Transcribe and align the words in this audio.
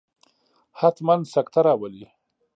حتما 0.79 1.15
سکته 1.33 1.59
راولي. 1.65 2.05